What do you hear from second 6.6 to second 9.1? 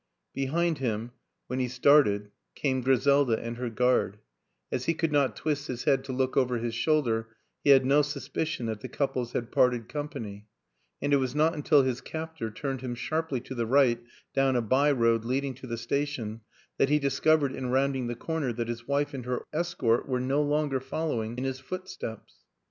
shoulder he had no suspicion that the